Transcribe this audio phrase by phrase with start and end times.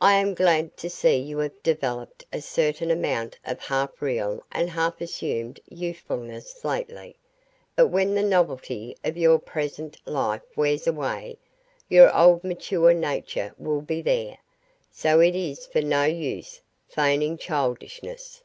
[0.00, 4.70] I am glad to see you have developed a certain amount of half real and
[4.70, 7.16] half assumed youthfulness lately,
[7.74, 11.38] but when the novelty of your present life wears away,
[11.88, 14.38] your old mature nature will be there,
[14.92, 18.44] so it is of no use feigning childishness.